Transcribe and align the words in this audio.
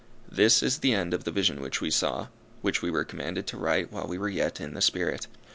This 0.31 0.63
is 0.63 0.79
the 0.79 0.93
end 0.95 1.13
of 1.13 1.25
the 1.25 1.31
vision 1.31 1.61
which 1.61 1.79
we 1.79 1.91
saw, 1.91 2.29
which 2.63 2.81
we 2.81 2.89
were 2.89 3.03
commanded 3.03 3.45
to 3.45 3.57
write 3.57 3.91
while 3.91 4.07
we 4.07 4.17
were 4.17 4.29
yet 4.29 4.59
in 4.59 4.73
the 4.73 4.81
Spirit. 4.81 5.27